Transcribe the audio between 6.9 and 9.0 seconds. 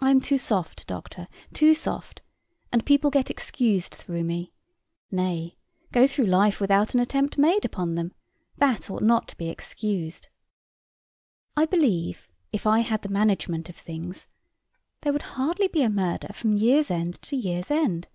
an attempt made upon them, that